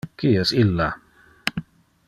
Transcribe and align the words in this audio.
Qui 0.21 0.29
es 0.43 0.53
illa? 0.61 0.87